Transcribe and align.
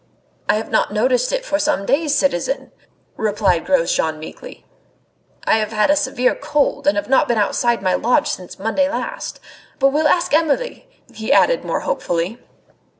"I 0.49 0.55
have 0.55 0.71
not 0.71 0.91
noticed 0.91 1.31
it 1.31 1.45
for 1.45 1.59
some 1.59 1.85
days, 1.85 2.15
citizen," 2.15 2.71
replied 3.17 3.67
Grosjean 3.67 4.17
meekly. 4.17 4.65
"I 5.45 5.57
have 5.59 5.71
had 5.71 5.91
a 5.91 5.95
severe 5.95 6.33
cold, 6.33 6.87
and 6.87 6.97
have 6.97 7.07
not 7.07 7.27
been 7.27 7.37
outside 7.37 7.83
my 7.83 7.93
lodge 7.93 8.27
since 8.31 8.57
Monday 8.57 8.89
last. 8.89 9.39
But 9.77 9.89
we'll 9.89 10.07
ask 10.07 10.33
Amelie!" 10.33 10.89
he 11.13 11.31
added 11.31 11.63
more 11.63 11.81
hopefully. 11.81 12.39